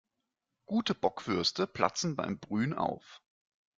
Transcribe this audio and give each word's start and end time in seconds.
Gute 0.65 0.95
Bockwürste 0.95 1.67
platzen 1.67 2.15
beim 2.15 2.39
Brühen 2.39 2.73
auf. 2.73 3.21